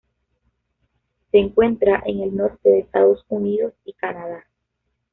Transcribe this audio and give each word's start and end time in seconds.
Se 1.29 1.37
encuentra 1.37 2.01
en 2.07 2.21
el 2.21 2.35
norte 2.35 2.67
de 2.67 2.79
Estados 2.79 3.23
Unidos 3.29 3.75
y 3.85 3.93
Canadá. 3.93 4.47